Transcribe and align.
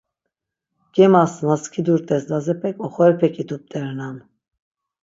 Gemas 0.95 1.33
na 1.45 1.55
skidurt̆es 1.63 2.23
Lazepek 2.31 2.77
oxorepe 2.85 3.27
ǩidup̌t̆erenan. 3.35 4.17